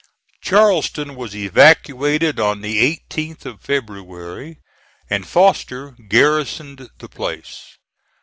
Charleston 0.41 1.15
was 1.15 1.35
evacuated 1.35 2.39
on 2.39 2.61
the 2.61 2.81
18th 3.07 3.45
of 3.45 3.61
February, 3.61 4.57
and 5.11 5.27
Foster 5.27 5.91
garrisoned 6.09 6.89
the 6.97 7.07
place. 7.07 7.77